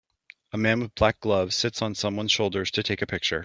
A 0.51 0.57
man 0.57 0.79
with 0.79 0.95
black 0.95 1.19
gloves 1.19 1.55
sits 1.55 1.79
on 1.79 1.93
someone 1.93 2.27
's 2.27 2.31
shoulders 2.31 2.71
to 2.71 2.81
take 2.81 3.03
a 3.03 3.05
picture. 3.05 3.39